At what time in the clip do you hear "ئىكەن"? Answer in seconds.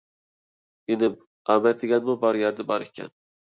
2.89-3.17